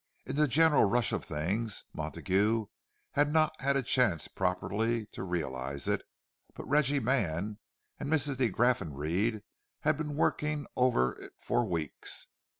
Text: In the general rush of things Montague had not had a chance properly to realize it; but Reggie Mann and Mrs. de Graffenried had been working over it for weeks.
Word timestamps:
In 0.25 0.35
the 0.35 0.47
general 0.47 0.85
rush 0.85 1.11
of 1.11 1.23
things 1.23 1.83
Montague 1.93 2.65
had 3.11 3.31
not 3.31 3.61
had 3.61 3.77
a 3.77 3.83
chance 3.83 4.27
properly 4.27 5.05
to 5.11 5.21
realize 5.21 5.87
it; 5.87 6.01
but 6.55 6.67
Reggie 6.67 6.99
Mann 6.99 7.59
and 7.99 8.09
Mrs. 8.11 8.37
de 8.37 8.49
Graffenried 8.49 9.43
had 9.81 9.97
been 9.99 10.15
working 10.15 10.65
over 10.75 11.21
it 11.21 11.33
for 11.37 11.63
weeks. 11.65 12.29